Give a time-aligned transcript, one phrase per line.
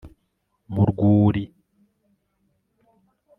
[0.73, 1.43] Mu rwuri